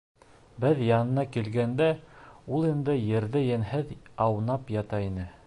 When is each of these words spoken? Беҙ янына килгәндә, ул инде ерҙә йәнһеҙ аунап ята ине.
Беҙ 0.63 0.79
янына 0.87 1.25
килгәндә, 1.35 1.89
ул 2.57 2.67
инде 2.71 2.97
ерҙә 3.03 3.45
йәнһеҙ 3.51 3.95
аунап 4.29 4.75
ята 4.81 5.07
ине. 5.11 5.33